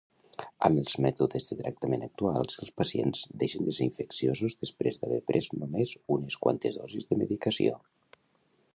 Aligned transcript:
Amb 0.67 0.79
els 0.83 0.95
mètodes 1.05 1.49
de 1.49 1.57
tractament 1.59 2.05
actuals 2.07 2.57
els 2.65 2.73
pacients 2.81 3.21
deixen 3.45 3.69
de 3.69 3.75
ser 3.79 3.87
infecciosos 3.89 4.57
després 4.65 5.01
d'haver 5.03 5.23
pres 5.31 5.53
només 5.61 5.97
unes 6.19 6.43
quantes 6.47 6.83
dosis 6.83 7.11
de 7.13 7.23
medicació. 7.25 7.81